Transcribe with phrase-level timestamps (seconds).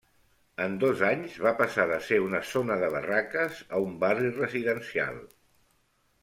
[0.63, 5.23] En dos anys va passar de ser una zona de barraques a un barri residencial.